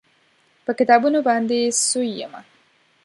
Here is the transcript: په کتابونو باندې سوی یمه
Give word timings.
په 0.65 0.71
کتابونو 0.79 1.19
باندې 1.27 1.57
سوی 1.89 2.09
یمه 2.21 2.41